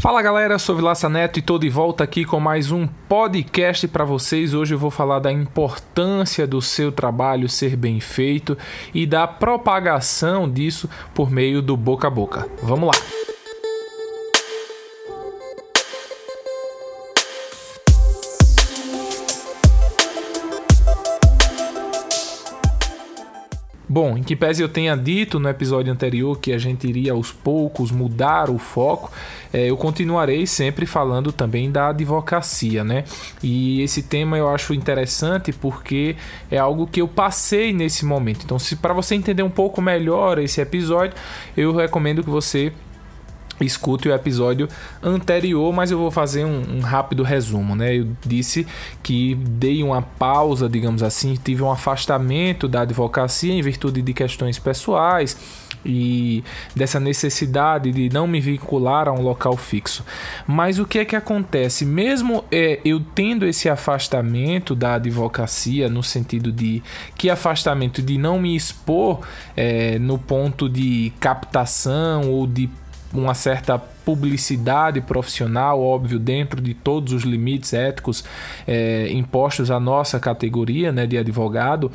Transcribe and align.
Fala 0.00 0.22
galera, 0.22 0.60
sou 0.60 0.76
Vilaça 0.76 1.08
Neto 1.08 1.40
e 1.40 1.42
tô 1.42 1.58
de 1.58 1.68
volta 1.68 2.04
aqui 2.04 2.24
com 2.24 2.38
mais 2.38 2.70
um 2.70 2.86
podcast 2.86 3.88
para 3.88 4.04
vocês. 4.04 4.54
Hoje 4.54 4.72
eu 4.72 4.78
vou 4.78 4.92
falar 4.92 5.18
da 5.18 5.32
importância 5.32 6.46
do 6.46 6.62
seu 6.62 6.92
trabalho 6.92 7.48
ser 7.48 7.74
bem 7.74 7.98
feito 7.98 8.56
e 8.94 9.04
da 9.04 9.26
propagação 9.26 10.48
disso 10.48 10.88
por 11.12 11.32
meio 11.32 11.60
do 11.60 11.76
boca 11.76 12.06
a 12.06 12.10
boca. 12.10 12.48
Vamos 12.62 12.94
lá! 12.94 13.28
Bom, 23.90 24.18
em 24.18 24.22
que 24.22 24.36
pese 24.36 24.62
eu 24.62 24.68
tenha 24.68 24.94
dito 24.94 25.40
no 25.40 25.48
episódio 25.48 25.90
anterior 25.90 26.38
que 26.38 26.52
a 26.52 26.58
gente 26.58 26.86
iria 26.86 27.12
aos 27.12 27.32
poucos 27.32 27.90
mudar 27.90 28.50
o 28.50 28.58
foco, 28.58 29.10
eu 29.52 29.76
continuarei 29.76 30.46
sempre 30.46 30.84
falando 30.86 31.32
também 31.32 31.70
da 31.70 31.88
advocacia, 31.88 32.84
né? 32.84 33.04
E 33.42 33.80
esse 33.82 34.02
tema 34.02 34.36
eu 34.36 34.48
acho 34.48 34.74
interessante 34.74 35.52
porque 35.52 36.16
é 36.50 36.58
algo 36.58 36.86
que 36.86 37.00
eu 37.00 37.08
passei 37.08 37.72
nesse 37.72 38.04
momento. 38.04 38.44
Então, 38.44 38.58
se 38.58 38.76
para 38.76 38.92
você 38.92 39.14
entender 39.14 39.42
um 39.42 39.50
pouco 39.50 39.80
melhor 39.80 40.38
esse 40.38 40.60
episódio, 40.60 41.14
eu 41.56 41.74
recomendo 41.74 42.22
que 42.22 42.30
você 42.30 42.72
escute 43.60 44.08
o 44.08 44.14
episódio 44.14 44.68
anterior, 45.02 45.72
mas 45.72 45.90
eu 45.90 45.98
vou 45.98 46.10
fazer 46.10 46.44
um, 46.44 46.76
um, 46.76 46.80
rápido 46.80 47.22
resumo, 47.22 47.74
né? 47.74 47.96
Eu 47.96 48.08
disse 48.24 48.66
que 49.02 49.34
dei 49.34 49.82
uma 49.82 50.02
pausa, 50.02 50.68
digamos 50.68 51.02
assim, 51.02 51.34
tive 51.42 51.62
um 51.62 51.70
afastamento 51.70 52.68
da 52.68 52.82
advocacia 52.82 53.52
em 53.52 53.62
virtude 53.62 54.02
de 54.02 54.12
questões 54.12 54.58
pessoais 54.58 55.66
e 55.84 56.42
dessa 56.74 56.98
necessidade 56.98 57.92
de 57.92 58.08
não 58.10 58.26
me 58.26 58.40
vincular 58.40 59.08
a 59.08 59.12
um 59.12 59.22
local 59.22 59.56
fixo. 59.56 60.04
Mas 60.46 60.78
o 60.78 60.86
que 60.86 60.98
é 60.98 61.04
que 61.04 61.16
acontece? 61.16 61.84
Mesmo 61.84 62.44
é, 62.50 62.80
eu 62.84 63.00
tendo 63.14 63.46
esse 63.46 63.68
afastamento 63.68 64.74
da 64.74 64.94
advocacia, 64.94 65.88
no 65.88 66.02
sentido 66.02 66.52
de 66.52 66.82
que 67.16 67.30
afastamento 67.30 68.02
de 68.02 68.18
não 68.18 68.38
me 68.38 68.54
expor 68.54 69.20
é, 69.56 69.98
no 69.98 70.18
ponto 70.18 70.68
de 70.68 71.12
captação 71.20 72.30
ou 72.30 72.46
de 72.46 72.68
uma 73.12 73.34
certa 73.34 73.78
publicidade 73.78 75.00
profissional, 75.00 75.82
óbvio, 75.82 76.18
dentro 76.18 76.60
de 76.60 76.74
todos 76.74 77.12
os 77.12 77.22
limites 77.22 77.72
éticos 77.72 78.24
é, 78.66 79.10
impostos 79.12 79.70
à 79.70 79.78
nossa 79.80 80.18
categoria 80.18 80.92
né, 80.92 81.06
de 81.06 81.16
advogado. 81.16 81.90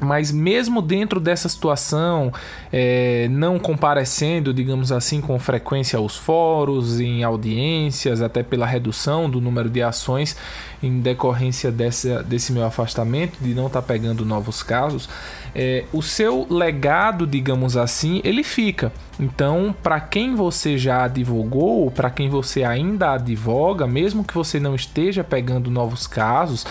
Mas 0.00 0.32
mesmo 0.32 0.82
dentro 0.82 1.20
dessa 1.20 1.48
situação, 1.48 2.32
é, 2.72 3.28
não 3.30 3.58
comparecendo, 3.58 4.52
digamos 4.52 4.90
assim, 4.90 5.20
com 5.20 5.38
frequência 5.38 5.98
aos 5.98 6.16
fóruns, 6.16 6.98
em 6.98 7.22
audiências, 7.22 8.20
até 8.20 8.42
pela 8.42 8.66
redução 8.66 9.30
do 9.30 9.40
número 9.40 9.70
de 9.70 9.82
ações 9.82 10.36
em 10.82 11.00
decorrência 11.00 11.70
dessa, 11.70 12.22
desse 12.22 12.52
meu 12.52 12.64
afastamento, 12.64 13.38
de 13.40 13.54
não 13.54 13.68
estar 13.68 13.80
tá 13.80 13.86
pegando 13.86 14.24
novos 14.24 14.62
casos, 14.62 15.08
é, 15.54 15.84
o 15.92 16.02
seu 16.02 16.46
legado, 16.50 17.26
digamos 17.26 17.76
assim, 17.76 18.20
ele 18.24 18.42
fica. 18.42 18.92
Então, 19.18 19.74
para 19.82 20.00
quem 20.00 20.34
você 20.34 20.76
já 20.76 21.04
advogou, 21.04 21.90
para 21.90 22.10
quem 22.10 22.28
você 22.28 22.64
ainda 22.64 23.12
advoga, 23.12 23.86
mesmo 23.86 24.24
que 24.24 24.34
você 24.34 24.58
não 24.58 24.74
esteja 24.74 25.22
pegando 25.22 25.70
novos 25.70 26.06
casos, 26.06 26.66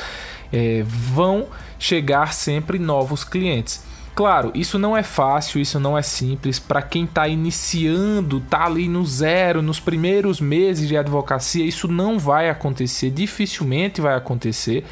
é, 0.54 0.84
vão 0.86 1.48
chegar 1.80 2.34
sempre 2.34 2.78
novos 2.78 3.24
clientes. 3.24 3.84
Claro, 4.16 4.52
isso 4.54 4.78
não 4.78 4.96
é 4.96 5.02
fácil, 5.02 5.60
isso 5.60 5.80
não 5.80 5.98
é 5.98 6.04
simples. 6.04 6.60
Para 6.60 6.84
quem 6.84 7.06
está 7.06 7.28
iniciando, 7.28 8.40
tá 8.42 8.66
ali 8.66 8.88
no 8.88 9.04
zero, 9.04 9.60
nos 9.64 9.80
primeiros 9.80 10.40
meses 10.40 10.88
de 10.88 10.96
advocacia, 10.96 11.66
isso 11.66 11.88
não 11.88 12.20
vai 12.20 12.48
acontecer, 12.48 13.10
dificilmente 13.10 14.00
vai 14.00 14.16
acontecer, 14.16 14.86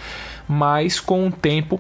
mas 0.47 0.99
com 0.99 1.27
o 1.27 1.31
tempo 1.31 1.79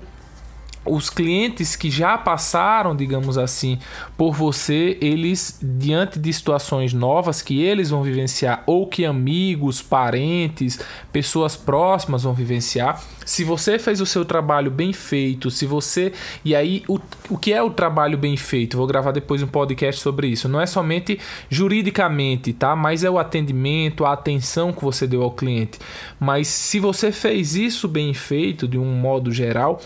os 0.83 1.09
clientes 1.09 1.75
que 1.75 1.91
já 1.91 2.17
passaram, 2.17 2.95
digamos 2.95 3.37
assim, 3.37 3.77
por 4.17 4.33
você, 4.33 4.97
eles 4.99 5.59
diante 5.61 6.17
de 6.17 6.33
situações 6.33 6.91
novas 6.91 7.41
que 7.41 7.61
eles 7.61 7.91
vão 7.91 8.01
vivenciar 8.01 8.63
ou 8.65 8.87
que 8.87 9.05
amigos, 9.05 9.81
parentes, 9.81 10.79
pessoas 11.11 11.55
próximas 11.55 12.23
vão 12.23 12.33
vivenciar, 12.33 13.01
se 13.25 13.43
você 13.43 13.77
fez 13.77 14.01
o 14.01 14.05
seu 14.05 14.25
trabalho 14.25 14.71
bem 14.71 14.91
feito, 14.91 15.51
se 15.51 15.65
você 15.65 16.11
e 16.43 16.55
aí 16.55 16.83
o, 16.87 16.99
o 17.29 17.37
que 17.37 17.53
é 17.53 17.61
o 17.61 17.69
trabalho 17.69 18.17
bem 18.17 18.35
feito? 18.35 18.77
Vou 18.77 18.87
gravar 18.87 19.11
depois 19.11 19.43
um 19.43 19.47
podcast 19.47 20.01
sobre 20.01 20.27
isso. 20.27 20.49
Não 20.49 20.59
é 20.59 20.65
somente 20.65 21.19
juridicamente, 21.49 22.51
tá? 22.53 22.75
Mas 22.75 23.03
é 23.03 23.09
o 23.09 23.19
atendimento, 23.19 24.05
a 24.05 24.13
atenção 24.13 24.73
que 24.73 24.83
você 24.83 25.05
deu 25.05 25.21
ao 25.21 25.31
cliente. 25.31 25.79
Mas 26.19 26.47
se 26.47 26.79
você 26.79 27.11
fez 27.11 27.55
isso 27.55 27.87
bem 27.87 28.13
feito 28.13 28.67
de 28.67 28.77
um 28.77 28.85
modo 28.85 29.31
geral, 29.31 29.79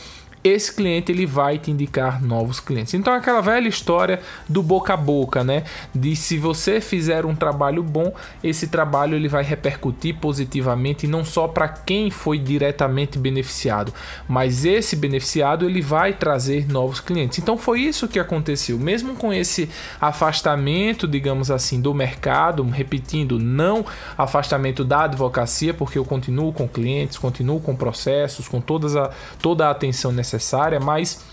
esse 0.48 0.72
cliente 0.72 1.12
ele 1.12 1.26
vai 1.26 1.58
te 1.58 1.72
indicar 1.72 2.24
novos 2.24 2.60
clientes. 2.60 2.94
Então 2.94 3.12
aquela 3.12 3.42
velha 3.42 3.68
história 3.68 4.22
do 4.48 4.62
boca 4.62 4.94
a 4.94 4.98
boca, 4.98 5.44
né? 5.44 5.64
De 5.94 6.16
se 6.16 6.38
você 6.38 6.80
fizer 6.80 7.26
um 7.26 7.36
trabalho 7.36 7.82
bom, 7.82 8.14
esse 8.44 8.68
trabalho 8.68 9.16
ele 9.16 9.28
vai 9.28 9.44
repercutir 9.44 10.16
positivamente 10.18 11.08
não 11.08 11.26
só 11.26 11.48
para 11.48 11.68
quem 11.68 12.12
foi 12.12 12.38
diretamente 12.38 13.18
beneficiado, 13.18 13.92
mas 14.28 14.66
esse 14.66 14.96
beneficiado 14.96 15.66
ele 15.66 15.82
vai 15.82 16.14
trazer 16.14 16.72
novos 16.72 17.00
clientes. 17.00 17.40
Então 17.40 17.58
foi 17.58 17.82
isso 17.82 18.08
que 18.08 18.20
aconteceu, 18.20 18.78
mesmo 18.78 19.16
com 19.16 19.34
esse 19.34 19.68
afastamento, 20.00 21.08
digamos 21.08 21.50
assim, 21.50 21.82
do 21.82 21.92
mercado, 21.92 22.64
repetindo, 22.64 23.40
não 23.40 23.84
afastamento 24.16 24.84
da 24.84 25.06
advocacia, 25.06 25.74
porque 25.74 25.98
eu 25.98 26.06
continuo 26.06 26.54
com 26.54 26.68
clientes, 26.68 27.18
continuo 27.18 27.60
com 27.60 27.76
processos, 27.76 28.48
com 28.48 28.62
todas 28.62 28.96
a, 28.96 29.10
toda 29.42 29.68
a 29.68 29.72
atenção 29.72 30.12
necessária 30.12 30.35
necessária, 30.36 30.80
mas 30.80 31.24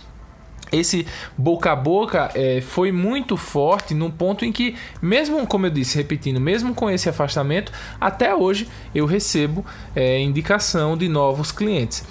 esse 0.71 1.07
boca 1.37 1.71
a 1.71 1.77
boca 1.77 2.31
é, 2.35 2.63
foi 2.63 2.91
muito 2.91 3.37
forte 3.37 3.93
no 3.93 4.11
ponto 4.11 4.45
em 4.45 4.51
que, 4.51 4.75
mesmo 5.03 5.47
como 5.47 5.67
eu 5.67 5.71
disse, 5.71 5.97
repetindo, 5.97 6.41
mesmo 6.41 6.75
com 6.75 6.89
esse 6.89 7.09
afastamento, 7.09 7.71
até 8.01 8.35
hoje 8.35 8.67
eu 8.95 9.05
recebo 9.05 9.65
é, 9.95 10.19
indicação 10.21 10.97
de 10.97 11.09
novos 11.09 11.53
clientes. 11.53 12.05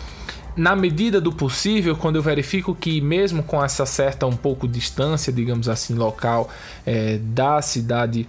Na 0.56 0.76
medida 0.76 1.20
do 1.20 1.32
possível, 1.32 1.96
quando 1.96 2.18
eu 2.18 2.22
verifico 2.22 2.76
que, 2.76 3.00
mesmo 3.02 3.42
com 3.42 3.64
essa 3.64 3.86
certa 3.86 4.28
um 4.28 4.36
pouco 4.36 4.68
distância, 4.68 5.32
digamos 5.32 5.70
assim, 5.70 5.96
local 5.96 6.50
é, 6.86 7.18
da 7.18 7.62
cidade 7.62 8.28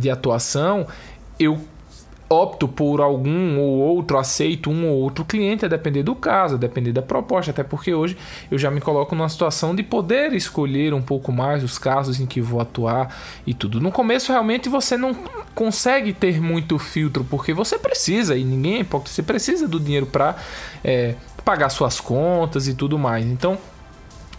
de 0.00 0.10
atuação, 0.10 0.88
eu 1.38 1.60
opto 2.28 2.66
por 2.66 3.00
algum 3.00 3.58
ou 3.58 3.78
outro, 3.78 4.18
aceito 4.18 4.70
um 4.70 4.88
ou 4.88 4.96
outro 4.96 5.24
cliente, 5.24 5.64
a 5.64 5.68
depender 5.68 6.02
do 6.02 6.14
caso, 6.14 6.56
a 6.56 6.58
depender 6.58 6.92
da 6.92 7.02
proposta, 7.02 7.50
até 7.50 7.62
porque 7.62 7.94
hoje 7.94 8.16
eu 8.50 8.58
já 8.58 8.70
me 8.70 8.80
coloco 8.80 9.14
numa 9.14 9.28
situação 9.28 9.74
de 9.74 9.82
poder 9.82 10.32
escolher 10.32 10.92
um 10.92 11.02
pouco 11.02 11.30
mais 11.30 11.62
os 11.62 11.78
casos 11.78 12.20
em 12.20 12.26
que 12.26 12.40
vou 12.40 12.60
atuar 12.60 13.16
e 13.46 13.54
tudo. 13.54 13.80
No 13.80 13.92
começo, 13.92 14.32
realmente, 14.32 14.68
você 14.68 14.96
não 14.96 15.14
consegue 15.54 16.12
ter 16.12 16.40
muito 16.40 16.78
filtro, 16.78 17.24
porque 17.24 17.52
você 17.52 17.78
precisa, 17.78 18.36
e 18.36 18.44
ninguém 18.44 18.76
é 18.76 18.80
hipócrita, 18.80 19.14
você 19.14 19.22
precisa 19.22 19.68
do 19.68 19.78
dinheiro 19.78 20.06
para 20.06 20.36
é, 20.82 21.14
pagar 21.44 21.68
suas 21.68 22.00
contas 22.00 22.66
e 22.66 22.74
tudo 22.74 22.98
mais. 22.98 23.24
Então, 23.24 23.56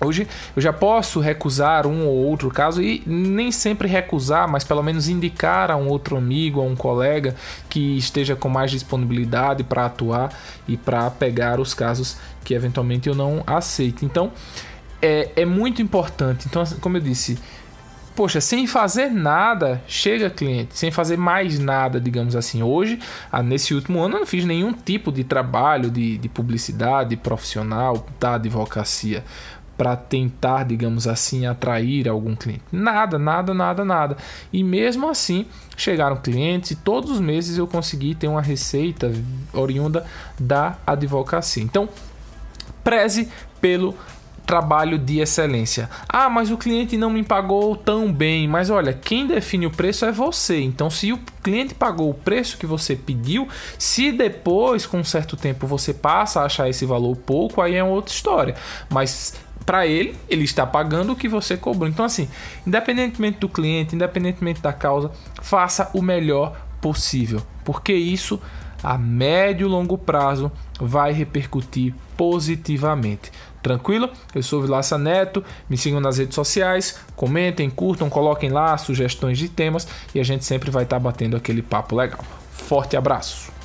Hoje 0.07 0.28
eu 0.56 0.62
já 0.62 0.72
posso 0.72 1.19
recusar 1.19 1.85
um 1.85 2.06
ou 2.06 2.25
outro 2.25 2.50
caso 2.50 2.81
e 2.81 3.03
nem 3.06 3.51
sempre 3.51 3.88
recusar, 3.88 4.47
mas 4.47 4.63
pelo 4.63 4.81
menos 4.81 5.07
indicar 5.07 5.69
a 5.69 5.75
um 5.75 5.88
outro 5.88 6.16
amigo, 6.18 6.62
a 6.62 6.63
um 6.63 6.75
colega 6.75 7.35
que 7.69 7.97
esteja 7.97 8.35
com 8.35 8.50
mais 8.50 8.72
disponibilidade 8.72 9.63
para 9.63 9.85
atuar 9.85 10.34
e 10.68 10.78
para 10.78 11.09
pegar 11.12 11.59
os 11.59 11.73
casos 11.73 12.18
que 12.44 12.53
eventualmente 12.53 13.09
eu 13.09 13.16
não 13.16 13.44
aceito. 13.45 14.06
Então 14.06 14.31
é, 15.01 15.29
é 15.35 15.45
muito 15.45 15.81
importante. 15.81 16.47
Então, 16.47 16.63
como 16.81 16.97
eu 16.97 17.01
disse, 17.01 17.38
poxa, 18.16 18.41
sem 18.41 18.66
fazer 18.66 19.12
nada, 19.12 19.81
chega 19.88 20.29
cliente, 20.29 20.75
sem 20.75 20.89
fazer 20.89 21.18
mais 21.18 21.59
nada, 21.59 22.01
digamos 22.01 22.35
assim. 22.35 22.63
Hoje, 22.63 23.00
ah, 23.31 23.44
nesse 23.44 23.74
último 23.75 24.00
ano, 24.00 24.15
eu 24.15 24.19
não 24.21 24.25
fiz 24.25 24.44
nenhum 24.44 24.74
tipo 24.74 25.12
de 25.12 25.24
trabalho 25.24 25.92
de, 25.92 26.18
de 26.18 26.27
publicidade 26.27 27.15
profissional 27.15 28.06
da 28.19 28.33
advocacia 28.36 29.24
para 29.77 29.95
tentar, 29.95 30.63
digamos 30.63 31.07
assim, 31.07 31.45
atrair 31.45 32.09
algum 32.09 32.35
cliente. 32.35 32.63
Nada, 32.71 33.19
nada, 33.19 33.53
nada, 33.53 33.85
nada. 33.85 34.18
E 34.51 34.63
mesmo 34.63 35.07
assim, 35.07 35.45
chegaram 35.77 36.18
clientes 36.18 36.71
e 36.71 36.75
todos 36.75 37.12
os 37.12 37.19
meses 37.19 37.57
eu 37.57 37.68
consegui 37.68 38.15
ter 38.15 38.27
uma 38.27 38.41
receita 38.41 39.12
oriunda 39.53 40.06
da 40.39 40.77
advocacia. 40.85 41.63
Então, 41.63 41.88
preze 42.83 43.29
pelo 43.62 43.95
trabalho 44.47 44.97
de 44.97 45.19
excelência. 45.19 45.89
Ah, 46.07 46.29
mas 46.29 46.50
o 46.50 46.57
cliente 46.57 46.95
não 46.97 47.09
me 47.09 47.21
pagou 47.21 47.75
tão 47.75 48.12
bem. 48.12 48.47
Mas 48.47 48.69
olha, 48.69 48.94
quem 48.94 49.27
define 49.27 49.65
o 49.65 49.71
preço 49.71 50.06
é 50.06 50.12
você. 50.12 50.62
Então, 50.62 50.89
se 50.89 51.12
o 51.12 51.19
cliente 51.44 51.75
pagou 51.75 52.09
o 52.09 52.13
preço 52.13 52.57
que 52.57 52.65
você 52.65 52.95
pediu, 52.95 53.47
se 53.77 54.12
depois, 54.13 54.85
com 54.85 55.00
um 55.00 55.03
certo 55.03 55.35
tempo, 55.35 55.68
você 55.68 55.94
passa 55.94 56.39
a 56.39 56.45
achar 56.45 56.69
esse 56.69 56.85
valor 56.85 57.18
pouco, 57.18 57.62
aí 57.62 57.75
é 57.75 57.83
outra 57.83 58.13
história. 58.13 58.56
Mas 58.89 59.35
para 59.68 59.86
ele, 59.86 60.16
ele 60.30 60.46
está 60.46 60.66
pagando 60.66 61.12
o 61.12 61.16
que 61.16 61.28
você 61.28 61.58
cobrou. 61.58 61.90
Então, 61.90 62.06
assim, 62.06 62.30
independentemente 62.66 63.40
do 63.40 63.50
cliente, 63.50 63.94
independentemente 63.94 64.62
da 64.62 64.72
causa, 64.72 65.12
faça 65.42 65.92
o 65.94 66.02
melhor 66.02 66.56
possível, 66.80 67.44
porque 67.66 67.92
isso 67.92 68.42
a 68.81 68.98
médio 68.98 69.68
e 69.68 69.69
longo 69.69 69.98
prazo 69.98 70.50
vai 70.80 71.12
repercutir 71.12 71.94
positivamente. 72.16 73.30
Tranquilo? 73.62 74.10
Eu 74.34 74.42
sou 74.42 74.62
Vilaça 74.62 74.98
Neto, 74.98 75.44
me 75.70 75.78
sigam 75.78 76.00
nas 76.00 76.18
redes 76.18 76.36
sociais, 76.36 77.00
comentem, 77.13 77.70
curtam, 77.70 78.10
coloquem 78.10 78.50
lá 78.50 78.78
sugestões 78.78 79.38
de 79.38 79.50
temas 79.50 79.86
e 80.16 80.20
a 80.22 80.24
gente 80.24 80.46
sempre 80.46 80.72
vai 80.72 80.84
estar 80.84 81.00
batendo 81.00 81.36
aquele 81.36 81.62
papo 81.62 81.94
legal. 81.94 82.24
Forte 82.54 82.96
abraço! 82.96 83.56